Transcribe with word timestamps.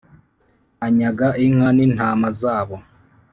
anyaga 0.85 1.27
inka 1.45 1.69
n’intama 1.77 2.27
zabo 2.41 2.75